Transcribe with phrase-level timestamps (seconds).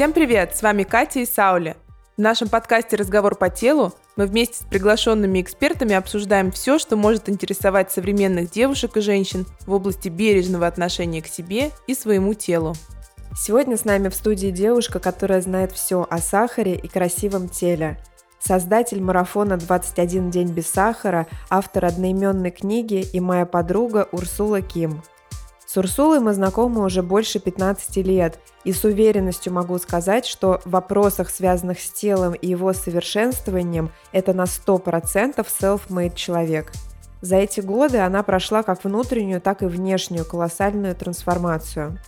[0.00, 0.56] Всем привет!
[0.56, 1.76] С вами Катя и Саули.
[2.16, 7.28] В нашем подкасте «Разговор по телу» мы вместе с приглашенными экспертами обсуждаем все, что может
[7.28, 12.72] интересовать современных девушек и женщин в области бережного отношения к себе и своему телу.
[13.36, 18.02] Сегодня с нами в студии девушка, которая знает все о сахаре и красивом теле.
[18.38, 25.02] Создатель марафона «21 день без сахара», автор одноименной книги и моя подруга Урсула Ким.
[25.72, 30.70] С Урсулой мы знакомы уже больше 15 лет, и с уверенностью могу сказать, что в
[30.70, 36.72] вопросах, связанных с телом и его совершенствованием, это на 100% self-made человек.
[37.20, 42.00] За эти годы она прошла как внутреннюю, так и внешнюю колоссальную трансформацию.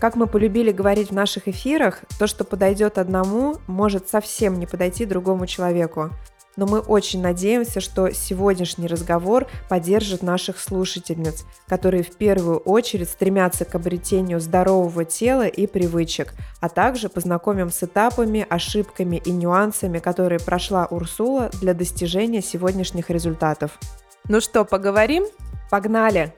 [0.00, 5.04] Как мы полюбили говорить в наших эфирах, то, что подойдет одному, может совсем не подойти
[5.04, 6.10] другому человеку.
[6.56, 13.64] Но мы очень надеемся, что сегодняшний разговор поддержит наших слушательниц, которые в первую очередь стремятся
[13.64, 20.40] к обретению здорового тела и привычек, а также познакомим с этапами, ошибками и нюансами, которые
[20.40, 23.78] прошла Урсула для достижения сегодняшних результатов.
[24.28, 25.24] Ну что, поговорим?
[25.70, 26.34] Погнали!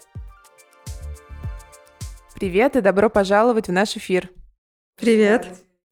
[2.35, 4.31] Привет и добро пожаловать в наш эфир.
[4.97, 5.47] Привет.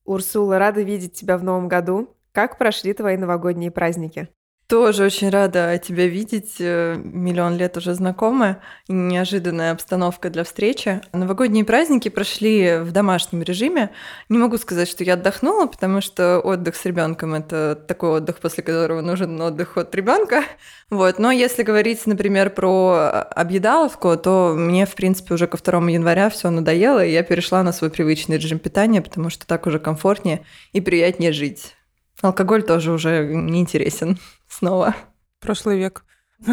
[0.05, 2.16] Урсула, рада видеть тебя в новом году.
[2.37, 4.29] Как прошли твои новогодние праздники?
[4.69, 6.57] Тоже очень рада тебя видеть.
[6.59, 8.59] Э, миллион лет уже знакомы.
[8.89, 11.01] Неожиданная обстановка для встречи.
[11.15, 13.89] Новогодние праздники прошли в домашнем режиме.
[14.29, 18.63] Не могу сказать, что я отдохнула, потому что отдых с ребенком это такой отдых, после
[18.63, 20.45] которого нужен отдых от ребенка.
[20.91, 21.19] Вот.
[21.19, 26.51] Но если говорить, например, про объедаловку, то мне, в принципе, уже ко 2 января все
[26.51, 30.83] надоело, и я перешла на свой привычный режим питания, потому что так уже комфортнее и
[30.83, 31.73] приятнее жить.
[32.23, 34.95] Алкоголь тоже уже не интересен снова.
[35.41, 36.05] Прошлый век.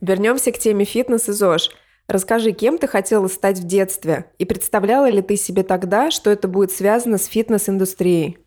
[0.00, 1.70] Вернемся к теме фитнес и ЗОЖ.
[2.08, 4.26] Расскажи, кем ты хотела стать в детстве?
[4.38, 8.38] И представляла ли ты себе тогда, что это будет связано с фитнес-индустрией?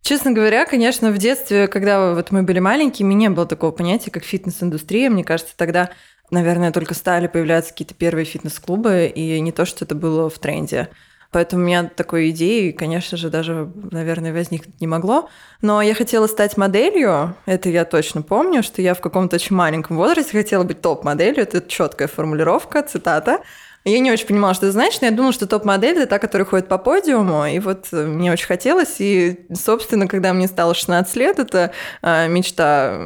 [0.00, 4.24] Честно говоря, конечно, в детстве, когда вот мы были маленькими, не было такого понятия, как
[4.24, 5.10] фитнес-индустрия.
[5.10, 5.90] Мне кажется, тогда,
[6.30, 10.88] наверное, только стали появляться какие-то первые фитнес-клубы, и не то, что это было в тренде.
[11.36, 15.28] Поэтому у меня такой идеи, конечно же, даже, наверное, возникнуть не могло.
[15.60, 19.98] Но я хотела стать моделью, это я точно помню, что я в каком-то очень маленьком
[19.98, 23.40] возрасте хотела быть топ-моделью, это четкая формулировка, цитата.
[23.84, 26.46] Я не очень понимала, что это значит, но я думала, что топ-модель– это та, которая
[26.46, 31.38] ходит по подиуму, и вот мне очень хотелось, и, собственно, когда мне стало 16 лет,
[31.38, 32.98] эта а, мечта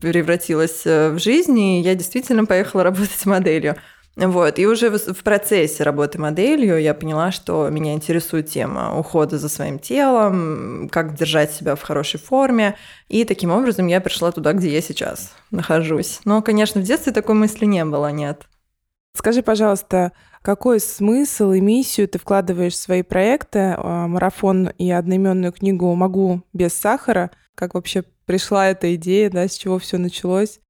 [0.00, 3.76] превратилась э, в жизнь, и я действительно поехала работать моделью.
[4.26, 4.58] Вот.
[4.58, 9.78] И уже в процессе работы моделью я поняла, что меня интересует тема ухода за своим
[9.78, 12.76] телом, как держать себя в хорошей форме.
[13.08, 16.20] И таким образом я пришла туда, где я сейчас нахожусь.
[16.24, 18.42] Но, конечно, в детстве такой мысли не было, нет.
[19.14, 20.12] Скажи, пожалуйста,
[20.42, 26.42] какой смысл и миссию ты вкладываешь в свои проекты, а, марафон и одноименную книгу «Могу
[26.52, 27.30] без сахара»?
[27.54, 30.60] Как вообще пришла эта идея, да, с чего все началось?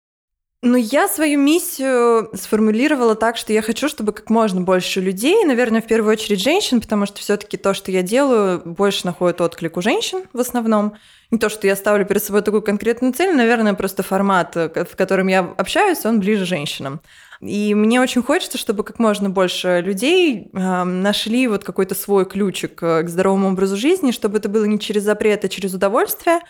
[0.60, 5.80] Ну, я свою миссию сформулировала так, что я хочу, чтобы как можно больше людей, наверное,
[5.80, 9.82] в первую очередь женщин, потому что все-таки то, что я делаю, больше находит отклик у
[9.82, 10.94] женщин в основном.
[11.30, 15.28] Не то, что я ставлю перед собой такую конкретную цель, наверное, просто формат, в котором
[15.28, 17.02] я общаюсь, он ближе женщинам.
[17.40, 22.74] И мне очень хочется, чтобы как можно больше людей э, нашли вот какой-то свой ключик
[22.74, 26.40] к здоровому образу жизни, чтобы это было не через запрет, а через удовольствие,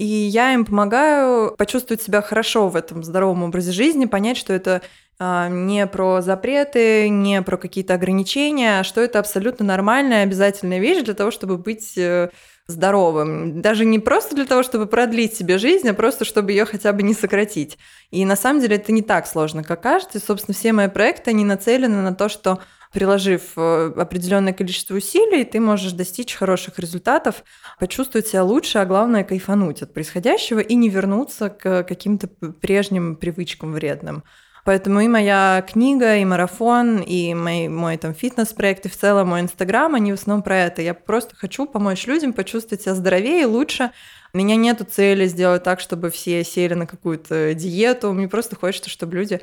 [0.00, 4.80] и я им помогаю почувствовать себя хорошо в этом здоровом образе жизни, понять, что это
[5.18, 11.04] а, не про запреты, не про какие-то ограничения, а что это абсолютно нормальная, обязательная вещь
[11.04, 12.30] для того, чтобы быть э,
[12.66, 13.60] здоровым.
[13.60, 17.02] Даже не просто для того, чтобы продлить себе жизнь, а просто чтобы ее хотя бы
[17.02, 17.76] не сократить.
[18.10, 20.16] И на самом деле это не так сложно, как кажется.
[20.16, 22.60] И, собственно, все мои проекты, они нацелены на то, что
[22.92, 27.44] приложив э, определенное количество усилий, ты можешь достичь хороших результатов,
[27.78, 32.28] почувствовать себя лучше, а главное кайфануть от происходящего и не вернуться к каким-то
[32.60, 34.24] прежним привычкам вредным.
[34.70, 39.40] Поэтому и моя книга, и марафон, и мой, мой там фитнес-проект, и в целом мой
[39.40, 40.80] инстаграм, они в основном про это.
[40.80, 43.90] Я просто хочу помочь людям почувствовать себя здоровее, лучше.
[44.32, 48.12] У меня нету цели сделать так, чтобы все сели на какую-то диету.
[48.12, 49.40] Мне просто хочется, чтобы люди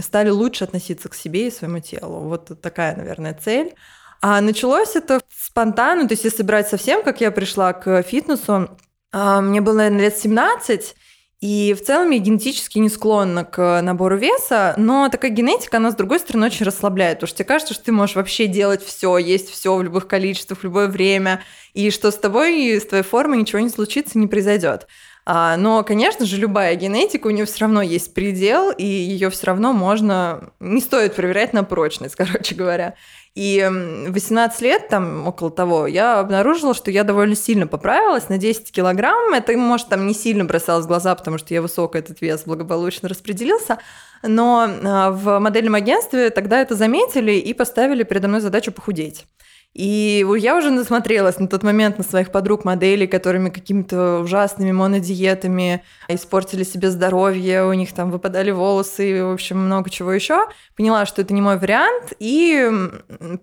[0.00, 2.20] стали лучше относиться к себе и своему телу.
[2.20, 3.74] Вот такая, наверное, цель.
[4.22, 8.70] А началось это спонтанно, то есть если брать совсем, как я пришла к фитнесу,
[9.12, 10.94] а, мне было, наверное, лет 17,
[11.42, 15.96] и в целом я генетически не склонна к набору веса, но такая генетика, она, с
[15.96, 19.50] другой стороны, очень расслабляет, потому что тебе кажется, что ты можешь вообще делать все, есть
[19.50, 21.42] все в любых количествах, в любое время,
[21.74, 24.86] и что с тобой с твоей формой ничего не случится, не произойдет.
[25.24, 29.46] А, но, конечно же, любая генетика, у нее все равно есть предел, и ее все
[29.46, 32.94] равно можно, не стоит проверять на прочность, короче говоря.
[33.34, 33.66] И
[34.08, 39.32] 18 лет, там около того, я обнаружила, что я довольно сильно поправилась на 10 килограмм.
[39.32, 43.08] Это, может, там не сильно бросалось в глаза, потому что я высокая, этот вес благополучно
[43.08, 43.78] распределился.
[44.22, 49.24] Но а, в модельном агентстве тогда это заметили и поставили передо мной задачу похудеть.
[49.74, 56.62] И я уже насмотрелась на тот момент на своих подруг-моделей, которыми какими-то ужасными монодиетами испортили
[56.62, 60.46] себе здоровье, у них там выпадали волосы, и, в общем, много чего еще.
[60.76, 62.70] Поняла, что это не мой вариант, и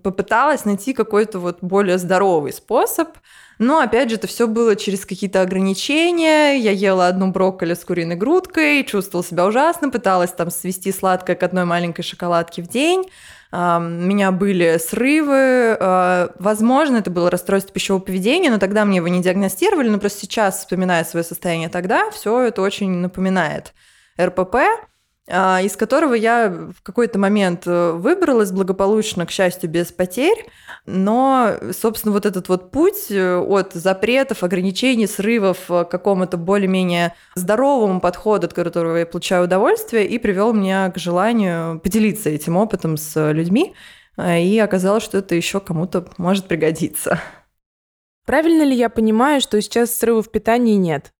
[0.03, 3.09] попыталась найти какой-то вот более здоровый способ.
[3.57, 6.57] Но, опять же, это все было через какие-то ограничения.
[6.59, 11.41] Я ела одну брокколи с куриной грудкой, чувствовала себя ужасно, пыталась там свести сладкое к
[11.41, 13.03] одной маленькой шоколадке в день
[13.51, 19.07] у меня были срывы, а, возможно, это было расстройство пищевого поведения, но тогда мне его
[19.07, 23.73] не диагностировали, но просто сейчас, вспоминая свое состояние тогда, все это очень напоминает
[24.19, 24.55] РПП.
[25.31, 30.47] А, из которого я в какой-то момент э, выбралась благополучно, к счастью, без потерь.
[30.87, 37.13] Но, собственно, вот этот вот путь э, от запретов, ограничений, срывов э, к какому-то более-менее
[37.35, 42.97] здоровому подходу, от которого я получаю удовольствие, и привел меня к желанию поделиться этим опытом
[42.97, 43.75] с людьми.
[44.17, 47.19] И оказалось, что это еще кому-то может пригодиться.
[48.25, 51.13] Правильно ли я понимаю, что сейчас срывов питания нет?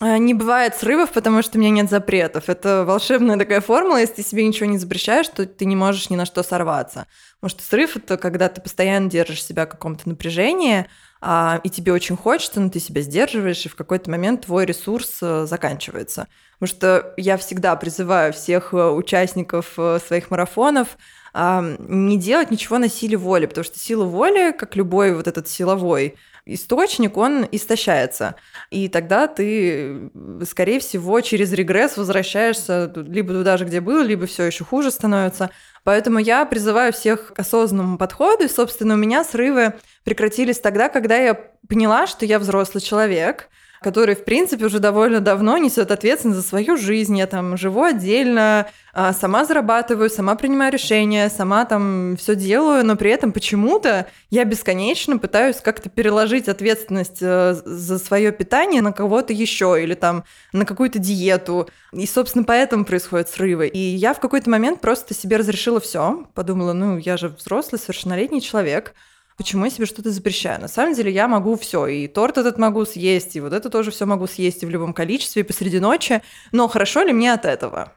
[0.00, 2.48] А, не бывает срывов, потому что у меня нет запретов.
[2.48, 3.96] Это волшебная такая формула.
[3.96, 7.06] Если ты себе ничего не запрещаешь, то ты не можешь ни на что сорваться.
[7.40, 10.86] Потому что срыв– это когда ты постоянно держишь себя в каком-то напряжении,
[11.20, 15.18] а, и тебе очень хочется, но ты себя сдерживаешь, и в какой-то момент твой ресурс
[15.20, 16.28] а, заканчивается.
[16.60, 20.96] Потому что я всегда призываю всех а, участников своих марафонов
[21.34, 26.16] не делать ничего на силе воли, потому что сила воли, как любой вот этот силовой
[26.54, 28.36] источник, он истощается.
[28.70, 30.10] И тогда ты,
[30.46, 35.50] скорее всего, через регресс возвращаешься либо туда же, где был, либо все еще хуже становится.
[35.84, 38.44] Поэтому я призываю всех к осознанному подходу.
[38.44, 39.74] И, собственно, у меня срывы
[40.04, 41.34] прекратились тогда, когда я
[41.68, 43.48] поняла, что я взрослый человек,
[43.80, 47.16] который, в принципе, уже довольно давно несет ответственность за свою жизнь.
[47.16, 52.96] Я там живу отдельно, а, сама зарабатываю, сама принимаю решения, сама там все делаю, но
[52.96, 59.32] при этом почему-то я бесконечно пытаюсь как-то переложить ответственность э, за свое питание на кого-то
[59.32, 61.68] еще или там на какую-то диету.
[61.92, 63.68] И, собственно, поэтому происходят срывы.
[63.68, 66.26] И я в какой-то момент просто себе разрешила все.
[66.34, 68.94] Подумала, ну, я же взрослый, совершеннолетний человек
[69.38, 70.60] почему я себе что-то запрещаю?
[70.60, 73.90] На самом деле я могу все, и торт этот могу съесть, и вот это тоже
[73.90, 76.20] все могу съесть и в любом количестве, и посреди ночи,
[76.52, 77.94] но хорошо ли мне от этого?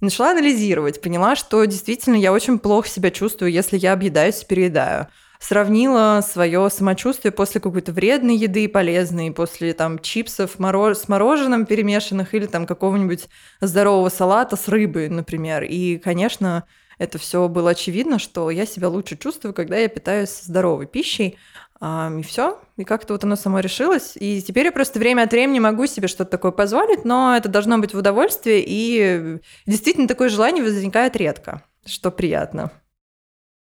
[0.00, 4.46] И начала анализировать, поняла, что действительно я очень плохо себя чувствую, если я объедаюсь и
[4.46, 5.08] переедаю
[5.44, 12.34] сравнила свое самочувствие после какой-то вредной еды полезной, после там чипсов мороз, с мороженым перемешанных
[12.34, 13.28] или там какого-нибудь
[13.60, 15.64] здорового салата с рыбой, например.
[15.64, 16.64] И, конечно,
[16.98, 21.38] это все было очевидно, что я себя лучше чувствую, когда я питаюсь здоровой пищей.
[21.82, 22.60] И все.
[22.76, 24.12] И как-то вот оно само решилось.
[24.16, 27.78] И теперь я просто время от времени могу себе что-то такое позволить, но это должно
[27.78, 28.64] быть в удовольствии.
[28.66, 32.70] И действительно такое желание возникает редко, что приятно.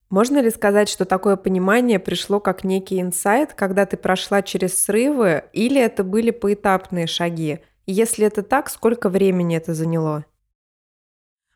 [0.09, 5.45] Можно ли сказать, что такое понимание пришло как некий инсайт, когда ты прошла через срывы,
[5.53, 7.59] или это были поэтапные шаги?
[7.85, 10.25] Если это так, сколько времени это заняло?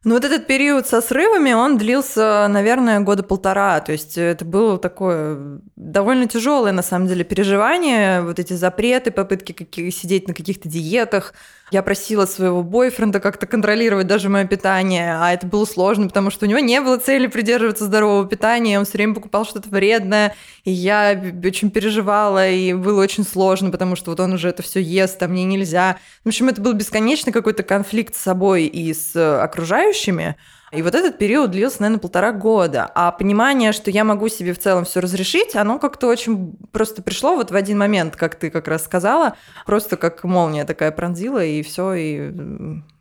[0.05, 3.79] Ну вот этот период со срывами, он длился, наверное, года полтора.
[3.79, 8.21] То есть это было такое довольно тяжелое, на самом деле, переживание.
[8.21, 11.33] Вот эти запреты, попытки какие, сидеть на каких-то диетах,
[11.71, 16.45] я просила своего бойфренда как-то контролировать даже мое питание, а это было сложно, потому что
[16.45, 20.71] у него не было цели придерживаться здорового питания, он все время покупал что-то вредное, и
[20.71, 25.21] я очень переживала, и было очень сложно, потому что вот он уже это все ест,
[25.23, 25.97] а мне нельзя.
[26.23, 30.35] В общем, это был бесконечный какой-то конфликт с собой и с окружающими.
[30.71, 32.89] И вот этот период длился, наверное, полтора года.
[32.95, 37.35] А понимание, что я могу себе в целом все разрешить, оно как-то очень просто пришло
[37.35, 41.61] вот в один момент, как ты как раз сказала, просто как молния такая пронзила, и
[41.61, 42.33] все, и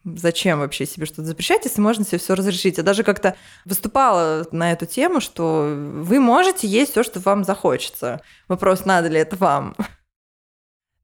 [0.04, 2.76] зачем вообще себе что-то запрещать, если можно себе все разрешить.
[2.76, 8.21] Я даже как-то выступала на эту тему, что вы можете есть все, что вам захочется.
[8.47, 9.75] Вопрос, надо ли это вам.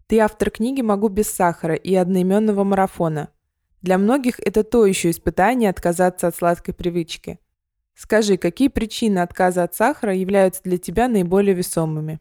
[0.06, 3.30] Ты автор книги «Могу без сахара» и одноименного марафона.
[3.82, 7.38] Для многих это то еще испытание отказаться от сладкой привычки.
[7.94, 12.20] Скажи, какие причины отказа от сахара являются для тебя наиболее весомыми?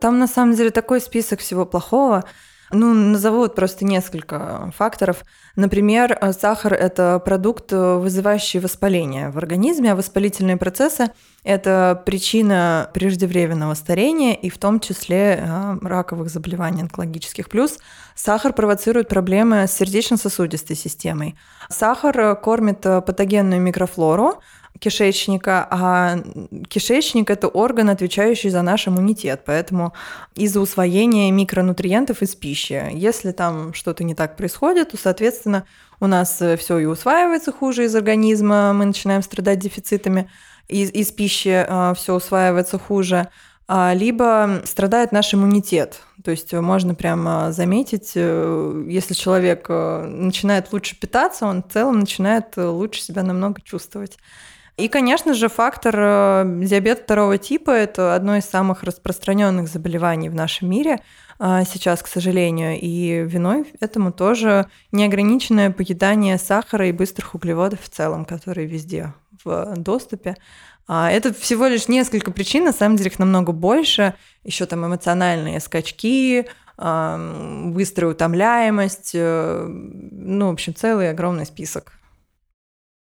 [0.00, 2.24] Там на самом деле такой список всего плохого.
[2.74, 5.24] Ну, назову вот просто несколько факторов.
[5.56, 11.10] Например, э, сахар– это продукт, э, вызывающий воспаление в организме, а воспалительные процессы–
[11.44, 17.50] это причина преждевременного старения и в том числе э, раковых заболеваний онкологических.
[17.50, 17.78] Плюс
[18.14, 21.36] сахар провоцирует проблемы с сердечно-сосудистой системой.
[21.68, 24.40] Сахар кормит патогенную микрофлору,
[24.82, 26.18] кишечника, а
[26.68, 29.92] кишечник– это орган, отвечающий за наш иммунитет, поэтому
[30.34, 32.90] из-за усвоения микронутриентов из пищи.
[32.92, 35.64] Если там что-то не так происходит, то, соответственно,
[36.00, 40.28] у нас все и усваивается хуже из организма, мы начинаем страдать дефицитами,
[40.68, 43.28] из, из пищи а, все усваивается хуже,
[43.68, 46.00] а, либо страдает наш иммунитет.
[46.24, 52.00] То есть можно прямо заметить, э, если человек э, начинает лучше питаться, он в целом
[52.00, 54.18] начинает лучше себя намного чувствовать.
[54.82, 60.34] И, конечно же, фактор э, диабета второго типа– это одно из самых распространенных заболеваний в
[60.34, 60.98] нашем мире
[61.38, 62.80] а, сейчас, к сожалению.
[62.80, 69.72] И виной этому тоже неограниченное поедание сахара и быстрых углеводов в целом, которые везде в
[69.76, 70.36] доступе.
[70.88, 74.14] А, это всего лишь несколько причин, на самом деле их намного больше.
[74.42, 81.92] Еще там эмоциональные скачки, быстрая утомляемость, э, ну, в общем, целый огромный список.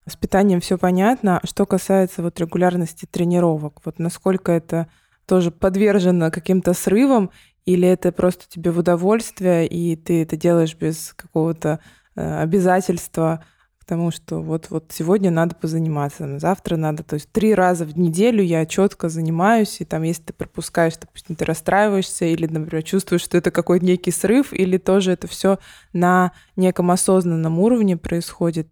[0.07, 1.41] С питанием все понятно.
[1.43, 4.87] Что касается вот регулярности тренировок, вот насколько это
[5.25, 7.31] тоже подвержено каким-то срывам,
[7.65, 11.79] или это просто тебе в удовольствие, и ты это делаешь без какого-то
[12.15, 13.43] э, обязательства
[13.79, 17.03] к тому, что вот, вот сегодня надо позаниматься, завтра надо.
[17.03, 21.35] То есть три раза в неделю я четко занимаюсь, и там, если ты пропускаешь, допустим,
[21.35, 25.57] ты расстраиваешься, или, например, чувствуешь, что это какой-то некий срыв, или тоже это все
[25.93, 28.67] на неком осознанном уровне происходит.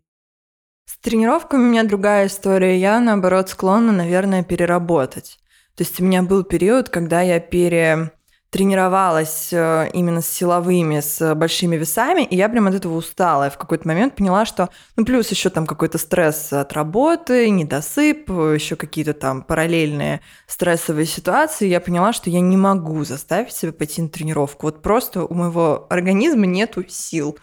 [0.85, 2.77] С тренировками у меня другая история.
[2.77, 5.39] Я, наоборот, склонна, наверное, переработать.
[5.75, 11.77] То есть у меня был период, когда я перетренировалась э, именно с силовыми, с большими
[11.77, 13.45] весами, и я прям от этого устала.
[13.45, 18.29] Я в какой-то момент поняла, что, ну, плюс еще там какой-то стресс от работы, недосып,
[18.29, 21.69] еще какие-то там параллельные стрессовые ситуации.
[21.69, 24.65] Я поняла, что я не могу заставить себя пойти на тренировку.
[24.65, 27.37] Вот просто у моего организма нету сил.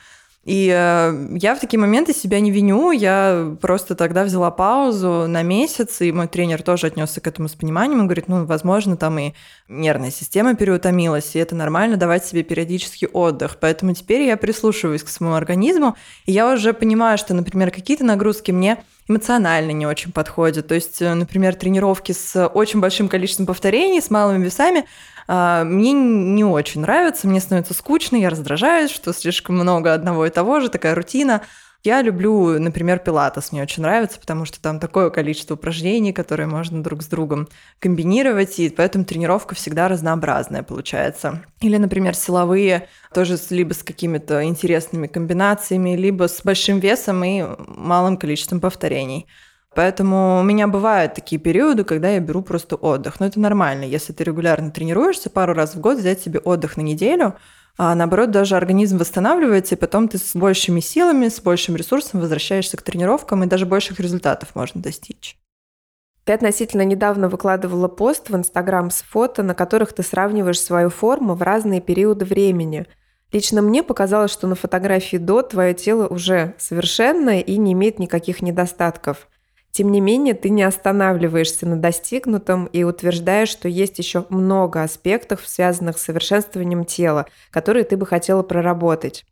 [0.44, 5.42] И э, я в такие моменты себя не виню, я просто тогда взяла паузу на
[5.42, 9.18] месяц, и мой тренер тоже отнесся к этому с пониманием, он говорит, ну, возможно, там
[9.18, 9.34] и
[9.68, 13.58] нервная система переутомилась, и это нормально давать себе периодический отдых.
[13.60, 18.50] Поэтому теперь я прислушиваюсь к своему организму, и я уже понимаю, что, например, какие-то нагрузки
[18.50, 20.68] мне эмоционально не очень подходят.
[20.68, 24.86] То есть, э, например, тренировки с очень большим количеством повторений, с малыми весами,
[25.26, 30.30] а, мне не очень нравится, мне становится скучно, я раздражаюсь, что слишком много одного и
[30.30, 31.42] того же, такая рутина.
[31.82, 36.82] Я люблю, например, пилатес, мне очень нравится, потому что там такое количество упражнений, которые можно
[36.82, 41.42] друг с другом комбинировать, и поэтому тренировка всегда разнообразная получается.
[41.62, 48.18] Или, например, силовые, тоже либо с какими-то интересными комбинациями, либо с большим весом и малым
[48.18, 49.26] количеством повторений.
[49.74, 53.20] Поэтому у меня бывают такие периоды, когда я беру просто отдых.
[53.20, 53.84] Но это нормально.
[53.84, 57.36] Если ты регулярно тренируешься, пару раз в год взять себе отдых на неделю,
[57.82, 62.76] а наоборот, даже организм восстанавливается, и потом ты с большими силами, с большим ресурсом возвращаешься
[62.76, 65.38] к тренировкам, и даже больших результатов можно достичь.
[66.24, 71.32] Ты относительно недавно выкладывала пост в Инстаграм с фото, на которых ты сравниваешь свою форму
[71.32, 72.84] в разные периоды времени.
[73.32, 78.42] Лично мне показалось, что на фотографии до твое тело уже совершенное и не имеет никаких
[78.42, 79.26] недостатков.
[79.70, 85.42] Тем не менее, ты не останавливаешься на достигнутом и утверждаешь, что есть еще много аспектов,
[85.46, 89.24] связанных с совершенствованием тела, которые ты бы хотела проработать.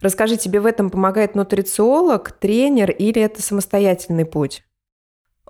[0.00, 4.64] Расскажи, тебе в этом помогает нутрициолог, тренер или это самостоятельный путь?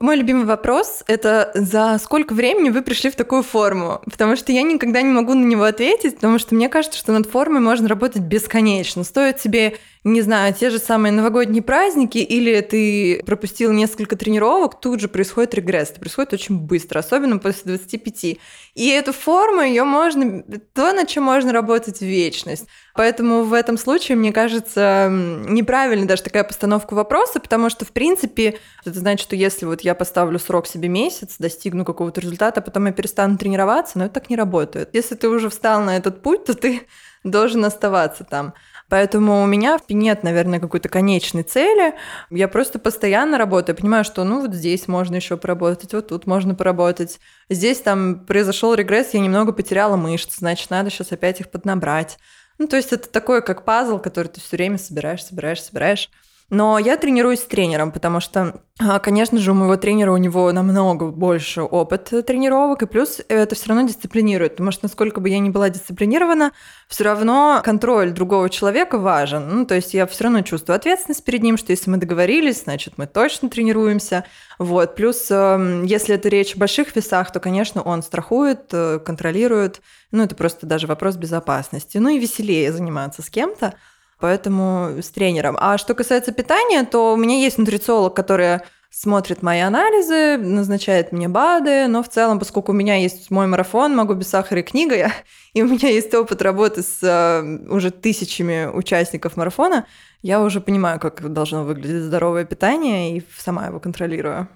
[0.00, 4.00] Мой любимый вопрос– это за сколько времени вы пришли в такую форму?
[4.04, 7.26] Потому что я никогда не могу на него ответить, потому что мне кажется, что над
[7.26, 9.04] формой можно работать бесконечно.
[9.04, 14.98] Стоит тебе не знаю, те же самые новогодние праздники, или ты пропустил несколько тренировок, тут
[15.00, 15.90] же происходит регресс.
[15.90, 18.38] Это происходит очень быстро, особенно после 25.
[18.74, 20.42] И эту форму, ее можно,
[20.74, 22.66] то, над чем можно работать в вечность.
[22.94, 28.58] Поэтому в этом случае, мне кажется, неправильно даже такая постановка вопроса, потому что, в принципе,
[28.84, 32.86] это значит, что если вот я поставлю срок себе месяц, достигну какого-то результата, а потом
[32.86, 34.90] я перестану тренироваться, но это так не работает.
[34.94, 36.82] Если ты уже встал на этот путь, то ты
[37.24, 38.54] должен оставаться там.
[38.92, 41.94] Поэтому у меня нет, наверное, какой-то конечной цели.
[42.28, 43.74] Я просто постоянно работаю.
[43.74, 47.18] понимаю, что ну вот здесь можно еще поработать, вот тут можно поработать.
[47.48, 52.18] Здесь там произошел регресс, я немного потеряла мышцы, значит, надо сейчас опять их поднабрать.
[52.58, 56.10] Ну, то есть это такое, как пазл, который ты все время собираешь, собираешь, собираешь.
[56.52, 60.52] Но я тренируюсь с тренером, потому что, а, конечно же, у моего тренера у него
[60.52, 65.38] намного больше опыт тренировок, и плюс это все равно дисциплинирует, потому что насколько бы я
[65.38, 66.52] ни была дисциплинирована,
[66.88, 69.48] все равно контроль другого человека важен.
[69.48, 72.98] Ну, то есть я все равно чувствую ответственность перед ним, что если мы договорились, значит,
[72.98, 74.26] мы точно тренируемся.
[74.58, 74.94] Вот.
[74.94, 79.80] Плюс, эм, если это речь о больших весах, то, конечно, он страхует, э, контролирует.
[80.10, 81.96] Ну, это просто даже вопрос безопасности.
[81.96, 83.72] Ну и веселее заниматься с кем-то
[84.22, 85.56] поэтому с тренером.
[85.58, 91.28] А что касается питания, то у меня есть нутрициолог, который смотрит мои анализы, назначает мне
[91.28, 95.10] БАДы, но в целом, поскольку у меня есть мой марафон «Могу без сахара» и книга,
[95.54, 99.86] и у меня есть опыт работы с э, уже тысячами участников марафона,
[100.20, 104.46] я уже понимаю, как должно выглядеть здоровое питание, и сама его контролирую.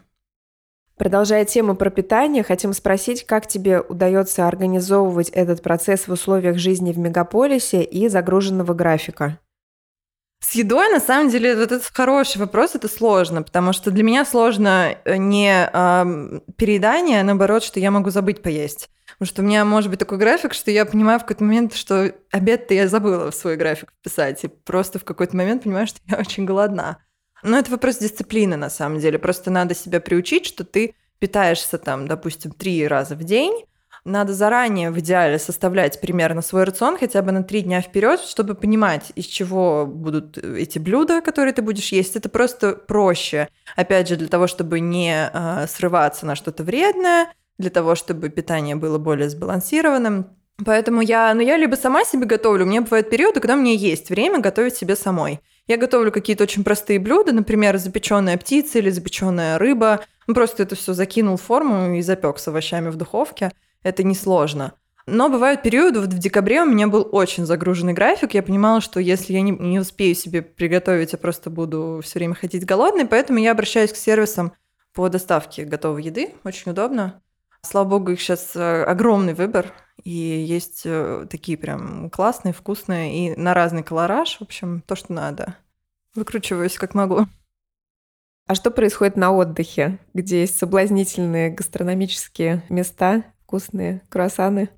[0.97, 6.93] Продолжая тему про питание, хотим спросить, как тебе удается организовывать этот процесс в условиях жизни
[6.93, 9.41] в мегаполисе и загруженного графика?
[10.41, 14.25] С едой, на самом деле, вот это хороший вопрос, это сложно, потому что для меня
[14.25, 18.91] сложно э, не э, переедание, а наоборот, что я могу забыть поесть.
[19.19, 22.15] Потому что у меня может быть такой график, что я понимаю в какой-то момент, что
[22.31, 26.19] обед-то я забыла в свой график вписать, и просто в какой-то момент понимаю, что я
[26.19, 26.99] очень голодна.
[27.43, 29.19] Но это вопрос дисциплины, на самом деле.
[29.19, 33.65] Просто надо себя приучить, что ты питаешься там, допустим, три раза в день,
[34.07, 38.55] надо заранее в идеале составлять примерно свой рацион хотя бы на три дня вперед, чтобы
[38.55, 42.17] понимать, из чего будут эти блюда, которые ты будешь есть.
[42.17, 43.49] Это просто проще.
[43.75, 48.77] Опять же, для того, чтобы не э, срываться на что-то вредное, для того, чтобы питание
[48.77, 50.27] было более сбалансированным.
[50.65, 54.09] Поэтому я, ну, я либо сама себе готовлю, у меня бывают периоды, когда мне есть
[54.09, 55.41] время готовить себе самой.
[55.67, 60.05] Я готовлю какие-то очень простые блюда, например, запеченная птица или запеченная рыба.
[60.29, 63.51] Ну, просто это все закинул в форму и запек с овощами в духовке
[63.83, 64.75] это несложно.
[65.07, 68.99] Но бывают периоды, вот в декабре у меня был очень загруженный график, я понимала, что
[68.99, 73.39] если я не, не успею себе приготовить, я просто буду все время ходить голодной, поэтому
[73.39, 74.53] я обращаюсь к сервисам
[74.93, 77.23] по доставке готовой еды, очень удобно.
[77.63, 83.37] Слава богу, их сейчас э, огромный выбор, и есть э, такие прям классные, вкусные, и
[83.37, 85.57] на разный колораж, в общем, то, что надо.
[86.17, 87.27] Выкручиваюсь как могу.
[88.47, 94.71] А что происходит на отдыхе, где есть соблазнительные гастрономические места, вкусные круассаны.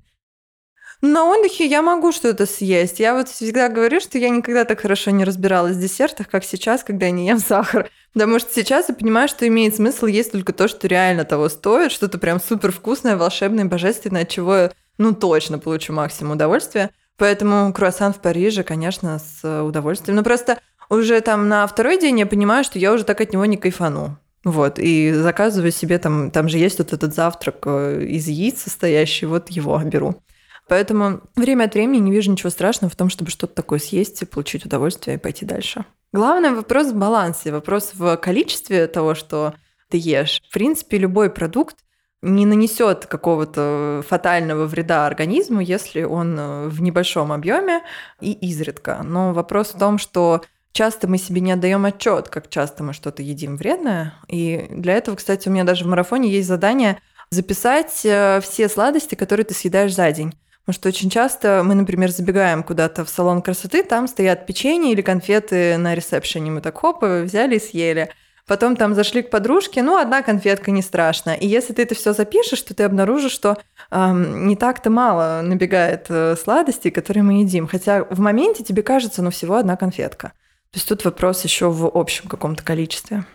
[1.01, 2.99] На отдыхе я могу что-то съесть.
[2.99, 6.83] Я вот всегда говорю, что я никогда так хорошо не разбиралась в десертах, как сейчас,
[6.83, 7.89] когда я не ем сахар.
[8.13, 11.91] Потому что сейчас я понимаю, что имеет смысл есть только то, что реально того стоит,
[11.91, 16.89] что-то прям супер вкусное, волшебное, божественное, от чего я, ну, точно получу максимум удовольствия.
[17.17, 20.17] Поэтому круассан в Париже, конечно, с удовольствием.
[20.17, 23.45] Но просто уже там на второй день я понимаю, что я уже так от него
[23.45, 24.17] не кайфану.
[24.43, 29.25] Вот, и заказываю себе там, там же есть вот этот завтрак э, из яиц состоящий,
[29.25, 30.21] вот его беру.
[30.69, 34.25] Поэтому время от времени не вижу ничего страшного в том, чтобы что-то такое съесть и
[34.25, 35.83] получить удовольствие и пойти дальше.
[36.13, 39.55] Главный вопрос в балансе, вопрос в количестве того, что
[39.89, 40.41] ты ешь.
[40.47, 41.77] В принципе, любой продукт
[42.21, 47.81] не нанесет какого-то фатального вреда организму, если он э, в небольшом объеме
[48.21, 49.01] и изредка.
[49.03, 50.41] Но вопрос в том, что
[50.73, 54.13] часто мы себе не отдаем отчет, как часто мы что-то едим вредное.
[54.27, 56.99] И для этого, кстати, у меня даже в марафоне есть задание
[57.31, 60.33] записать э, все сладости, которые ты съедаешь за день.
[60.65, 65.01] Потому что очень часто мы, например, забегаем куда-то в салон красоты, там стоят печенье или
[65.01, 66.51] конфеты на ресепшене.
[66.51, 68.09] Мы так хоп, взяли и съели.
[68.45, 71.31] Потом там зашли к подружке, ну, одна конфетка не страшно.
[71.31, 73.57] И если ты это все запишешь, то ты обнаружишь, что
[73.91, 77.67] эм, не так-то мало набегает э, сладостей, которые мы едим.
[77.67, 80.33] Хотя в моменте тебе кажется, ну, всего одна конфетка.
[80.71, 83.25] То есть тут вопрос еще в общем каком-то количестве.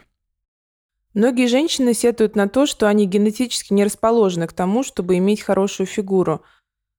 [1.14, 5.86] Многие женщины сетуют на то, что они генетически не расположены к тому, чтобы иметь хорошую
[5.86, 6.42] фигуру.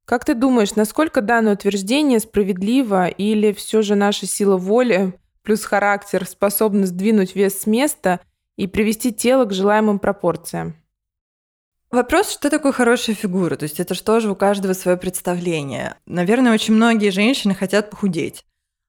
[0.05, 6.25] Как ты думаешь, насколько данное утверждение справедливо или все же наша сила воли плюс характер
[6.25, 8.19] способны сдвинуть вес с места
[8.55, 10.75] и привести тело к желаемым пропорциям?
[11.91, 13.55] Вопрос, что такое хорошая фигура?
[13.55, 15.95] То есть это же тоже у каждого свое представление.
[16.05, 18.45] Наверное, очень многие женщины хотят похудеть.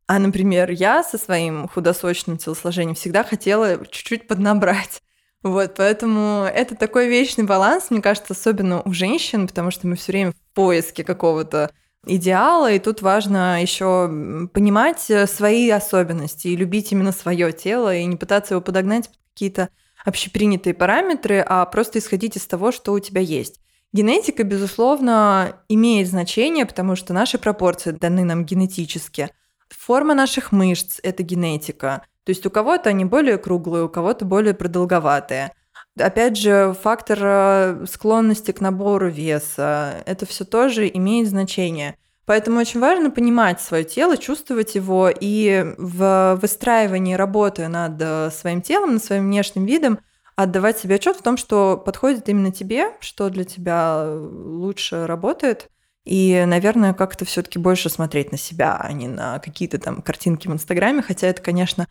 [0.09, 5.03] А, например, я со своим худосочным телосложением всегда хотела чуть-чуть поднабрать.
[5.43, 10.11] Вот, поэтому это такой вечный баланс, мне кажется, особенно у женщин, потому что мы все
[10.11, 11.71] время в поиске какого-то
[12.05, 18.05] идеала, и тут важно еще понимать э, свои особенности и любить именно свое тело, и
[18.07, 19.69] не пытаться его подогнать под какие-то
[20.05, 23.61] общепринятые параметры, а просто исходить из того, что у тебя есть.
[23.93, 29.29] Генетика, безусловно, имеет значение, потому что наши пропорции даны нам генетически–
[29.71, 32.03] Форма наших мышц– это генетика.
[32.25, 35.53] То есть у кого-то они более круглые, у кого-то более продолговатые.
[35.99, 41.97] Опять же, фактор э, склонности к набору веса– это все тоже имеет значение.
[42.27, 48.61] Поэтому очень важно понимать свое тело, чувствовать его и в выстраивании работы над э, своим
[48.61, 50.01] телом, над своим внешним видом
[50.35, 55.71] отдавать себе отчет в том, что подходит именно тебе, что для тебя лучше работает.
[56.07, 60.53] И, наверное, как-то все-таки больше смотреть на себя, а не на какие-то там картинки в
[60.53, 61.03] Инстаграме.
[61.03, 61.89] Хотя это, конечно,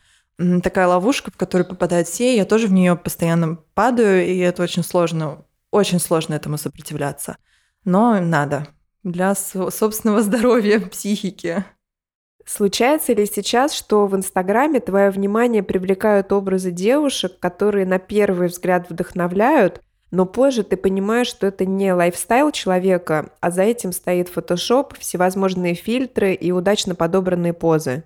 [0.63, 2.33] такая ловушка, в которую попадают все.
[2.33, 7.35] Я тоже в нее постоянно падаю, и это очень сложно, очень сложно этому сопротивляться.
[7.83, 8.67] Но надо
[9.03, 11.65] для собственного здоровья, психики.
[12.45, 18.89] Случается ли сейчас, что в Инстаграме твое внимание привлекают образы девушек, которые на первый взгляд
[18.89, 24.97] вдохновляют, но позже ты понимаешь, что это не лайфстайл человека, а за этим стоит фотошоп,
[24.97, 28.03] всевозможные фильтры и удачно подобранные позы?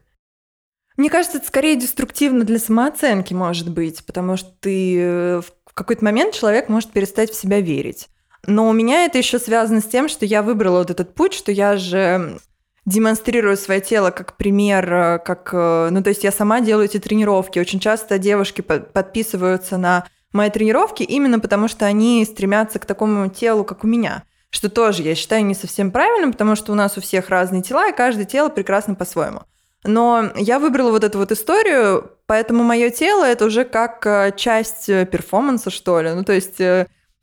[0.98, 6.04] Мне кажется, это скорее деструктивно для самооценки, может быть, потому что ты э, в какой-то
[6.04, 8.10] момент человек может перестать в себя верить.
[8.46, 11.52] Но у меня это еще связано с тем, что я выбрала вот этот путь, что
[11.52, 12.40] я же
[12.86, 17.00] демонстрирую свое тело как пример, э, как, э, ну, то есть я сама делаю эти
[17.00, 17.60] тренировки.
[17.60, 23.64] Очень часто девушки подписываются на мои тренировки именно потому, что они стремятся к такому телу,
[23.64, 24.24] как у меня.
[24.50, 27.90] Что тоже, я считаю, не совсем правильным, потому что у нас у всех разные тела,
[27.90, 29.42] и каждое тело прекрасно по-своему.
[29.84, 34.88] Но я выбрала вот эту вот историю, поэтому мое тело это уже как э, часть
[34.88, 36.12] перформанса, что ли.
[36.14, 36.60] Ну, то есть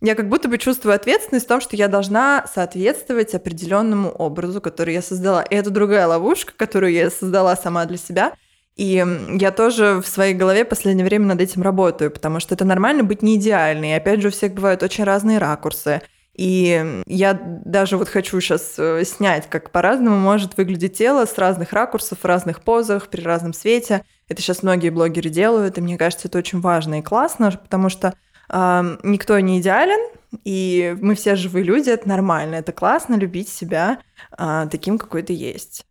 [0.03, 4.95] я как будто бы чувствую ответственность в том, что я должна соответствовать определенному образу, который
[4.95, 5.42] я создала.
[5.42, 8.33] И это другая ловушка, которую я создала сама для себя.
[8.77, 9.05] И
[9.39, 13.23] я тоже в своей голове последнее время над этим работаю, потому что это нормально быть
[13.23, 13.91] не идеальной.
[13.91, 16.03] И опять же, у всех бывают очень разные ракурсы.
[16.35, 21.73] И я даже вот хочу сейчас э, снять, как по-разному может выглядеть тело с разных
[21.73, 24.05] ракурсов, в разных позах, при разном свете.
[24.29, 28.15] Это сейчас многие блогеры делают, и мне кажется, это очень важно и классно, потому что
[28.49, 30.09] никто не идеален,
[30.45, 33.99] и мы все живые люди, это нормально, это классно любить себя
[34.31, 35.85] а, таким, какой ты есть.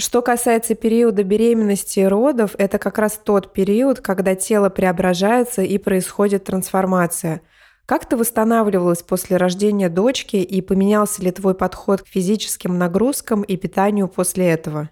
[0.00, 5.76] Что касается периода беременности и родов, это как раз тот период, когда тело преображается и
[5.76, 7.42] происходит трансформация.
[7.84, 13.58] Как ты восстанавливалась после рождения дочки и поменялся ли твой подход к физическим нагрузкам и
[13.58, 14.88] питанию после этого?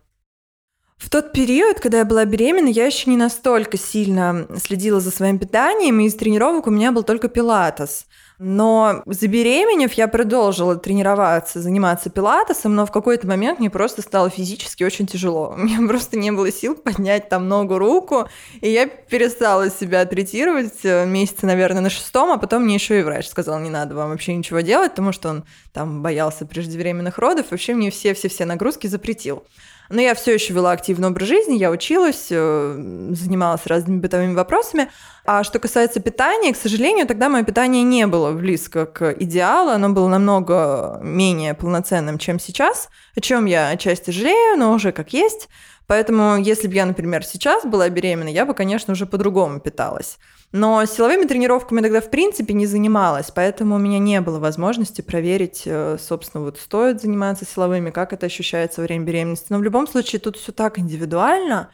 [0.99, 5.39] В тот период, когда я была беременна, я еще не настолько сильно следила за своим
[5.39, 8.05] питанием, и из тренировок у меня был только пилатес.
[8.39, 14.85] Но забеременев, я продолжила тренироваться, заниматься пилатесом, но в какой-то момент мне просто стало физически
[14.85, 15.55] очень тяжело.
[15.57, 18.29] У меня просто не было сил поднять там ногу, руку,
[18.61, 23.03] и я перестала себя третировать э, месяца, наверное, на шестом, а потом мне еще и
[23.03, 27.47] врач сказал, не надо вам вообще ничего делать, потому что он там боялся преждевременных родов,
[27.51, 29.43] вообще мне все-все-все нагрузки запретил.
[29.89, 34.91] Но я все еще вела активный образ жизни, я училась, э, занималась разными бытовыми вопросами.
[35.25, 39.91] А что касается питания, к сожалению, тогда мое питание не было близко к идеалу, оно
[39.91, 45.49] было намного менее полноценным, чем сейчас, о чем я отчасти жалею, но уже как есть.
[45.89, 50.19] Поэтому, если бы я, например, сейчас была беременна, я бы, конечно, уже по-другому питалась.
[50.53, 55.63] Но силовыми тренировками тогда в принципе не занималась, поэтому у меня не было возможности проверить,
[55.65, 59.47] э, собственно, вот стоит заниматься силовыми, как это ощущается во время беременности.
[59.49, 61.71] Но в любом случае тут все так индивидуально.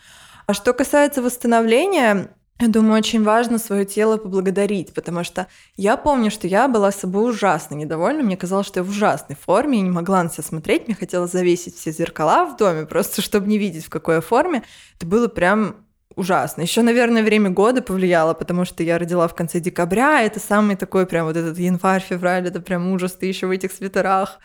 [0.47, 2.29] А что касается восстановления,
[2.61, 7.01] я думаю, очень важно свое тело поблагодарить, потому что я помню, что я была с
[7.01, 8.23] собой ужасно недовольна.
[8.23, 10.87] Мне казалось, что я в ужасной форме, я не могла на себя смотреть.
[10.87, 14.63] Мне хотелось завесить все зеркала в доме, просто чтобы не видеть, в какой форме.
[14.97, 16.63] Это было прям ужасно.
[16.63, 21.07] Еще, наверное, время года повлияло, потому что я родила в конце декабря, это самый такой
[21.07, 24.39] прям вот этот январь-февраль, это прям ужас, ты еще в этих свитерах.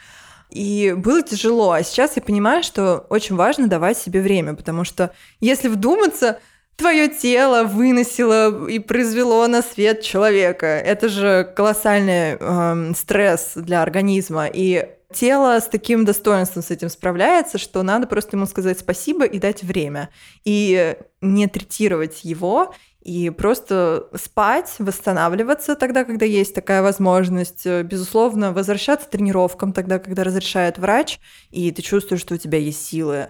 [0.49, 5.13] И было тяжело, а сейчас я понимаю, что очень важно давать себе время, потому что
[5.39, 6.39] если вдуматься,
[6.79, 10.65] твое тело выносило и произвело на свет человека.
[10.65, 14.47] Это же колоссальный эм, стресс для организма.
[14.47, 19.39] И тело с таким достоинством с этим справляется, что надо просто ему сказать спасибо и
[19.39, 20.09] дать время.
[20.45, 27.65] И не третировать его, и просто спать, восстанавливаться тогда, когда есть такая возможность.
[27.65, 32.85] Безусловно, возвращаться к тренировкам тогда, когда разрешает врач, и ты чувствуешь, что у тебя есть
[32.85, 33.29] силы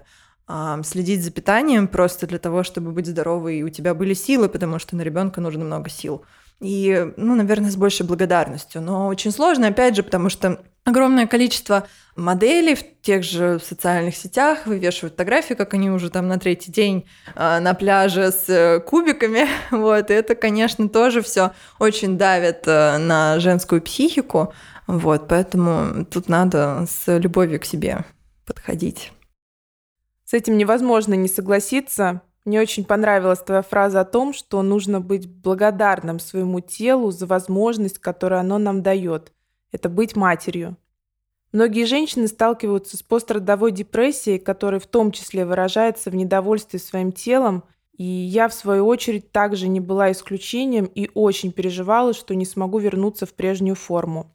[0.83, 4.79] следить за питанием просто для того, чтобы быть здоровой, и у тебя были силы, потому
[4.79, 6.23] что на ребенка нужно много сил.
[6.59, 8.81] И, ну, наверное, с большей благодарностью.
[8.81, 14.65] Но очень сложно, опять же, потому что огромное количество моделей в тех же социальных сетях
[14.65, 19.47] вывешивают фотографии, как они уже там на третий день э, на пляже с э, кубиками.
[19.71, 24.53] Вот, и это, конечно, тоже все очень давит э, на женскую психику.
[24.87, 28.03] Вот, поэтому тут надо с любовью к себе
[28.45, 29.13] подходить.
[30.29, 32.21] С этим невозможно не согласиться.
[32.45, 37.97] Мне очень понравилась твоя фраза о том, что нужно быть благодарным своему телу за возможность,
[37.97, 39.33] которую оно нам дает.
[39.71, 40.77] Это быть матерью.
[41.51, 47.63] Многие женщины сталкиваются с пострадовой депрессией, которая в том числе выражается в недовольстве своим телом,
[47.97, 52.77] и я, в свою очередь, также не была исключением и очень переживала, что не смогу
[52.77, 54.31] вернуться в прежнюю форму.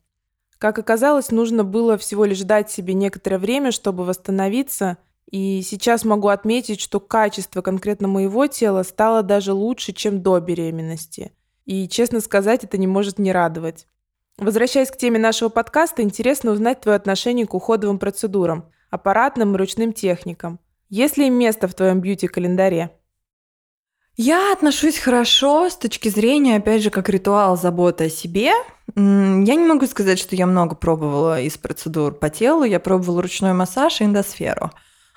[0.59, 4.99] Как оказалось, нужно было всего лишь дать себе некоторое время, чтобы восстановиться,
[5.31, 11.33] и сейчас могу отметить, что качество конкретно моего тела стало даже лучше, чем до беременности.
[11.65, 13.87] И, честно сказать, это не может не радовать.
[14.37, 19.93] Возвращаясь к теме нашего подкаста, интересно узнать твое отношение к уходовым процедурам, аппаратным и ручным
[19.93, 20.61] техникам.
[20.89, 22.91] Есть ли им место в твоем бьюти-календаре?
[24.17, 28.53] Я отношусь хорошо с точки зрения, опять же, как ритуал заботы о себе.
[28.95, 32.63] Я не могу сказать, что я много пробовала из процедур по телу.
[32.63, 34.71] Я пробовала ручной массаж и эндосферу.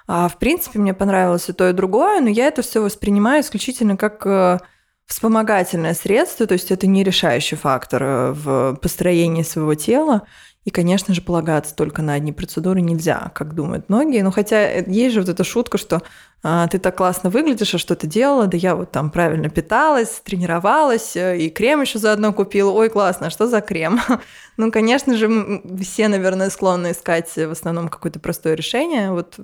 [0.07, 3.97] А, в принципе, мне понравилось и то, и другое, но я это все воспринимаю исключительно
[3.97, 4.59] как э,
[5.05, 10.23] вспомогательное средство, то есть это не решающий фактор э, в построении своего тела.
[10.67, 14.21] И, конечно же, полагаться только на одни процедуры нельзя, как думают многие.
[14.21, 16.01] Ну, хотя э, есть же вот эта шутка, что
[16.43, 18.47] а, ты так классно выглядишь, а что ты делала?
[18.47, 22.71] Да я вот там правильно питалась, тренировалась, э, и крем еще заодно купила.
[22.71, 24.01] Ой, классно, а что за крем?
[24.57, 29.13] ну, конечно же, все, наверное, склонны искать в основном какое-то простое решение.
[29.13, 29.39] Вот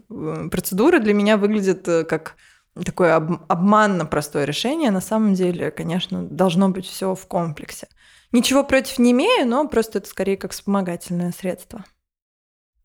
[0.52, 2.36] процедура для меня выглядит как
[2.86, 4.92] такое об, обманно простое решение.
[4.92, 7.88] На самом деле, конечно, должно быть все в комплексе.
[8.32, 11.84] Ничего против не имею, но просто это скорее как вспомогательное средство.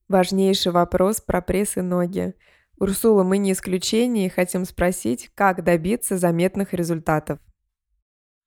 [0.09, 2.35] Важнейший вопрос про пресс и ноги.
[2.79, 7.39] Урсула, мы не исключение и хотим спросить, как добиться заметных результатов.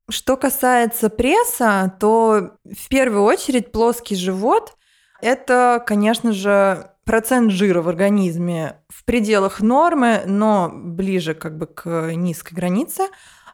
[0.10, 4.75] Что касается пресса, то в первую очередь плоский живот–
[5.21, 12.13] это, конечно же, процент жира в организме в пределах нормы, но ближе как бы к
[12.13, 13.04] низкой границе.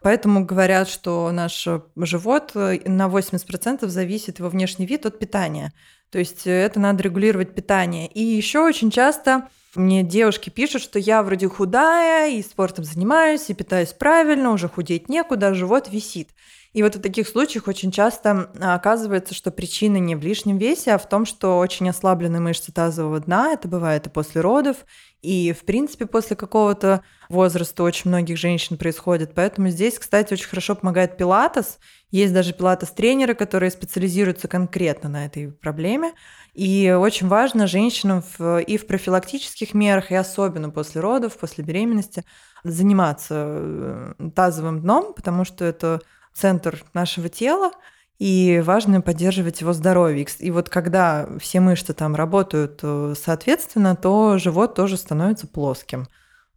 [0.03, 5.73] Поэтому говорят, что наш живот на 80% зависит его внешний вид от питания.
[6.11, 8.05] То есть это надо регулировать питание.
[8.05, 13.55] И еще очень часто мне девушки пишут, что я вроде худая, и спортом занимаюсь, и
[13.55, 16.29] питаюсь правильно, уже худеть некуда, живот висит.
[16.77, 20.93] И вот в таких случаях очень часто а, оказывается, что причина не в лишнем весе,
[20.93, 23.53] а в том, что очень ослаблены мышцы тазового дна.
[23.53, 24.85] Это бывает и после родов,
[25.23, 29.31] и, в принципе, после какого-то возраста очень многих женщин происходит.
[29.33, 31.79] Поэтому здесь, кстати, очень хорошо помогает пилатес.
[32.11, 36.11] Есть даже пилатес-тренеры, которые специализируются конкретно на этой проблеме.
[36.53, 42.23] И очень важно женщинам в, и в профилактических мерах, и особенно после родов, после беременности,
[42.63, 46.01] заниматься э, тазовым дном, потому что это
[46.37, 47.71] центр нашего тела,
[48.19, 50.25] и важно поддерживать его здоровье.
[50.39, 56.07] И вот когда все мышцы там работают э, соответственно, то живот тоже становится плоским.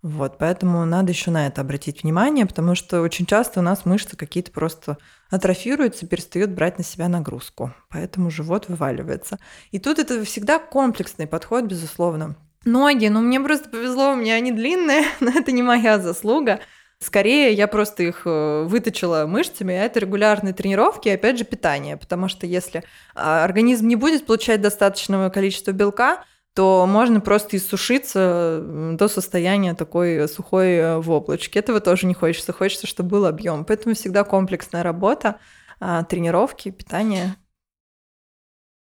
[0.03, 4.17] Вот, поэтому надо еще на это обратить внимание, потому что очень часто у нас мышцы
[4.17, 4.97] какие-то просто
[5.29, 9.39] атрофируются, перестают брать на себя нагрузку, поэтому живот вываливается.
[9.73, 12.37] И тут это всегда комплексный подход, безусловно.
[12.65, 16.61] Ноги, ну мне просто повезло, у меня они длинные, но это не моя заслуга.
[17.03, 21.97] Скорее, я просто их э, выточила мышцами, а это регулярные тренировки и, опять же, питание.
[21.97, 22.85] Потому что если
[23.15, 28.63] а, организм не будет получать достаточного количества белка, то можно просто иссушиться
[28.99, 31.61] до состояния такой сухой э, в облачке.
[31.61, 32.53] Этого тоже не хочется.
[32.53, 33.65] Хочется, чтобы был объем.
[33.65, 35.39] Поэтому всегда комплексная работа,
[35.81, 37.35] а, тренировки, питание.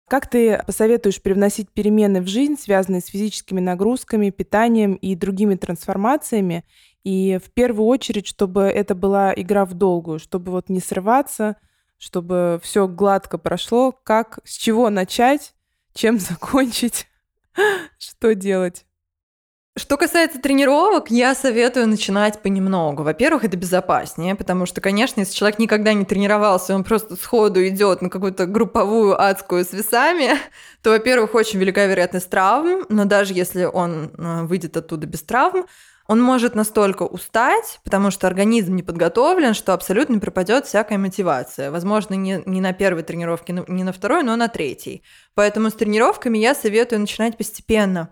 [0.08, 6.64] Как ты посоветуешь привносить перемены в жизнь, связанные с физическими нагрузками, питанием и другими трансформациями,
[7.06, 11.54] и в первую очередь, чтобы это была игра в долгую, чтобы вот не срываться,
[11.98, 15.54] чтобы все гладко прошло, как, с чего начать,
[15.94, 17.06] чем закончить,
[17.96, 18.86] что делать.
[19.78, 23.04] Что касается тренировок, я советую начинать понемногу.
[23.04, 28.02] Во-первых, это безопаснее, потому что, конечно, если человек никогда не тренировался, он просто сходу идет
[28.02, 30.30] на какую-то групповую адскую с весами,
[30.82, 35.66] то, во-первых, очень велика вероятность травм, но даже если он э, выйдет оттуда без травм,
[36.08, 41.70] он может настолько устать, потому что организм не подготовлен, что абсолютно пропадет всякая мотивация.
[41.70, 45.02] Возможно, не, не на первой тренировке, не на второй, но на третьей.
[45.34, 48.10] Поэтому с тренировками я советую начинать постепенно.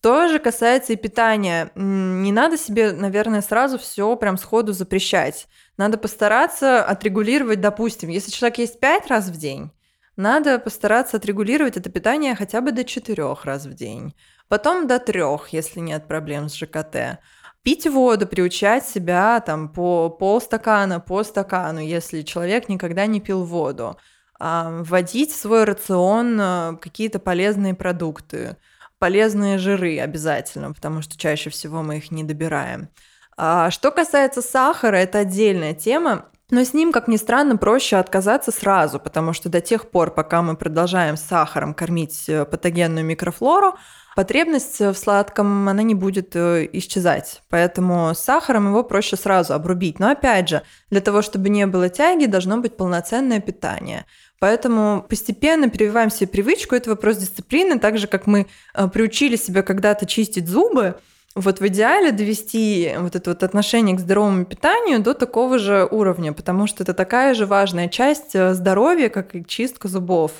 [0.00, 1.70] Тоже касается и питания.
[1.74, 5.48] Не надо себе, наверное, сразу все прям сходу запрещать.
[5.76, 9.70] Надо постараться отрегулировать, допустим, если человек есть пять раз в день,
[10.16, 14.14] надо постараться отрегулировать это питание хотя бы до четырех раз в день
[14.48, 17.20] потом до трех, если нет проблем с ЖКТ.
[17.62, 23.98] Пить воду, приучать себя там по полстакана, по стакану, если человек никогда не пил воду.
[24.38, 28.56] А, вводить в свой рацион а, какие-то полезные продукты,
[28.98, 32.88] полезные жиры обязательно, потому что чаще всего мы их не добираем.
[33.36, 36.26] А что касается сахара, это отдельная тема.
[36.50, 40.42] Но с ним, как ни странно, проще отказаться сразу, потому что до тех пор, пока
[40.42, 43.74] мы продолжаем сахаром кормить э, патогенную микрофлору,
[44.14, 47.42] потребность в сладком, она не будет э, исчезать.
[47.50, 49.98] Поэтому с сахаром его проще сразу обрубить.
[49.98, 54.06] Но опять же, для того, чтобы не было тяги, должно быть полноценное питание.
[54.38, 56.76] Поэтому постепенно прививаем себе привычку.
[56.76, 57.80] Это вопрос дисциплины.
[57.80, 60.94] Так же, как мы э, приучили себя когда-то чистить зубы,
[61.36, 66.32] вот в идеале довести вот это вот отношение к здоровому питанию до такого же уровня,
[66.32, 70.32] потому что это такая же важная часть э, здоровья, как и чистка зубов,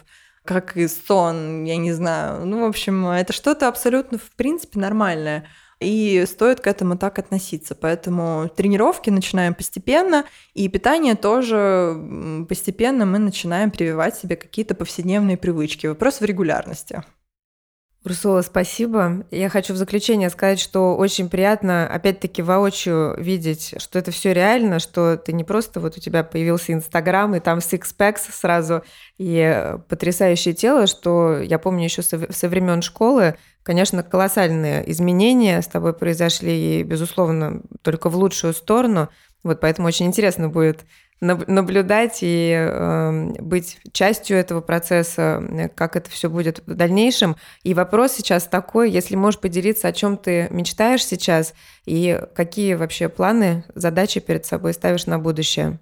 [0.42, 2.46] как и сон, я не знаю.
[2.46, 5.46] Ну, в общем, это что-то абсолютно, в принципе, нормальное.
[5.80, 7.74] И стоит к этому так относиться.
[7.74, 15.86] Поэтому тренировки начинаем постепенно, и питание тоже постепенно мы начинаем прививать себе какие-то повседневные привычки.
[15.86, 17.02] Вопрос в регулярности.
[18.06, 19.26] Урсула, спасибо.
[19.32, 24.78] Я хочу в заключение сказать, что очень приятно, опять-таки, воочию видеть, что это все реально,
[24.78, 28.84] что ты не просто вот у тебя появился Инстаграм, и там сикспекс сразу,
[29.18, 35.66] и потрясающее тело, что я помню еще со, со времен школы, конечно, колоссальные изменения с
[35.66, 39.08] тобой произошли, и, безусловно, только в лучшую сторону.
[39.42, 40.84] Вот поэтому очень интересно будет
[41.20, 47.36] наблюдать и э, быть частью этого процесса, э, как это все будет в дальнейшем.
[47.62, 51.54] И вопрос сейчас такой, если можешь поделиться, о чем ты мечтаешь сейчас
[51.86, 55.78] и какие вообще планы, задачи перед собой ставишь на будущее.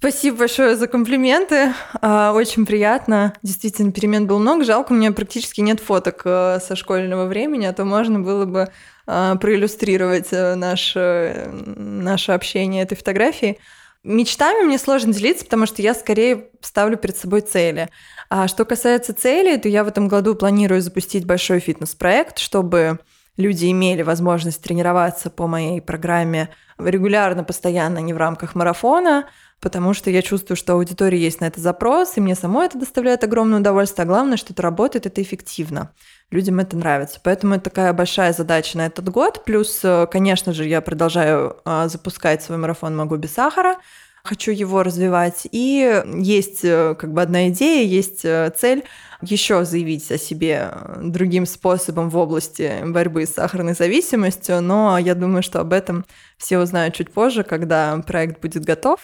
[0.00, 1.74] Спасибо большое за комплименты.
[2.00, 3.34] А, очень приятно.
[3.42, 4.64] Действительно, перемен было много.
[4.64, 8.70] Жалко, у меня практически нет фоток э, со школьного времени, а то можно было бы
[9.06, 13.58] а, проиллюстрировать э, наше, наше общение этой фотографией.
[14.02, 17.90] Мечтами мне сложно делиться, потому что я скорее ставлю перед собой цели.
[18.30, 23.00] А что касается целей, то я в этом году планирую запустить большой фитнес-проект, чтобы
[23.36, 29.28] люди имели возможность тренироваться по моей программе регулярно, постоянно, не в рамках марафона,
[29.60, 33.22] потому что я чувствую, что аудитории есть на это запрос, и мне самой это доставляет
[33.22, 35.92] огромное удовольствие, а главное, что это работает, это эффективно.
[36.30, 37.18] Людям это нравится.
[37.22, 39.44] Поэтому это такая большая задача на этот год.
[39.44, 43.78] Плюс, э, конечно же, я продолжаю а, запускать свой марафон «Могу без сахара»,
[44.22, 45.48] хочу его развивать.
[45.50, 48.84] И есть э, как бы одна идея, есть э, цель
[49.22, 55.42] еще заявить о себе другим способом в области борьбы с сахарной зависимостью, но я думаю,
[55.42, 56.06] что об этом
[56.38, 59.00] все узнают чуть позже, когда проект будет готов.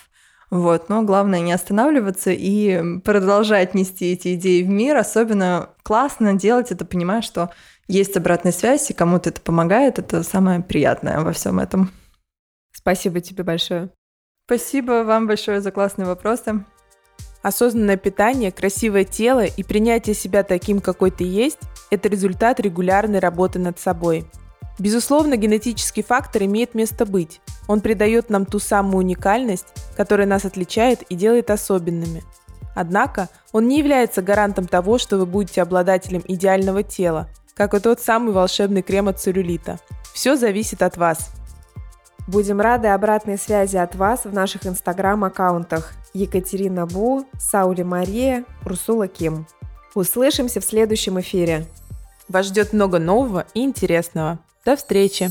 [0.50, 4.96] Вот, но главное не останавливаться и продолжать нести эти идеи в мир.
[4.96, 7.50] Особенно классно делать это, понимая, что
[7.88, 9.98] есть обратная связь, и кому-то это помогает.
[9.98, 11.90] Это самое приятное во всем этом.
[12.72, 13.90] Спасибо тебе большое.
[14.46, 16.64] Спасибо вам большое за классные вопросы.
[17.42, 21.58] Осознанное питание, красивое тело и принятие себя таким, какой ты есть–
[21.90, 24.26] это результат регулярной работы над собой–
[24.78, 27.40] Безусловно, генетический фактор имеет место быть.
[27.66, 32.22] Он придает нам ту самую уникальность, которая нас отличает и делает особенными.
[32.74, 38.00] Однако он не является гарантом того, что вы будете обладателем идеального тела, как и тот
[38.00, 39.78] самый волшебный крем от целлюлита.
[40.12, 41.30] Все зависит от вас.
[42.26, 49.46] Будем рады обратной связи от вас в наших инстаграм-аккаунтах Екатерина Бу, Саули Мария, Урсула Ким.
[49.94, 51.66] Услышимся в следующем эфире.
[52.28, 54.38] Вас ждет много нового и интересного.
[54.66, 55.30] До встречи!